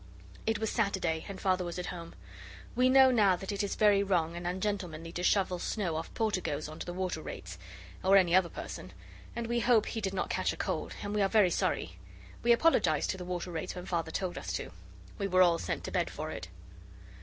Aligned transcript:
It 0.47 0.57
was 0.57 0.71
Saturday, 0.71 1.25
and 1.29 1.39
Father 1.39 1.63
was 1.63 1.77
at 1.77 1.85
home. 1.93 2.15
We 2.75 2.89
know 2.89 3.11
now 3.11 3.35
that 3.35 3.51
it 3.51 3.61
is 3.61 3.75
very 3.75 4.01
wrong 4.01 4.35
and 4.35 4.47
ungentlemanly 4.47 5.11
to 5.11 5.21
shovel 5.21 5.59
snow 5.59 5.95
off 5.95 6.11
porticoes 6.15 6.67
on 6.67 6.79
to 6.79 6.87
the 6.87 6.91
Water 6.93 7.21
Rates, 7.21 7.59
or 8.03 8.17
any 8.17 8.33
other 8.33 8.49
person, 8.49 8.93
and 9.35 9.45
we 9.45 9.59
hope 9.59 9.85
he 9.85 10.01
did 10.01 10.15
not 10.15 10.31
catch 10.31 10.53
a 10.53 10.57
cold, 10.57 10.95
and 11.03 11.13
we 11.13 11.21
are 11.21 11.29
very 11.29 11.51
sorry. 11.51 11.99
We 12.41 12.51
apologized 12.51 13.11
to 13.11 13.17
the 13.17 13.25
Water 13.25 13.51
Rates 13.51 13.75
when 13.75 13.85
Father 13.85 14.09
told 14.09 14.39
us 14.39 14.51
to. 14.53 14.71
We 15.19 15.27
were 15.27 15.43
all 15.43 15.59
sent 15.59 15.83
to 15.83 15.91
bed 15.91 16.09
for 16.09 16.31
it. 16.31 16.47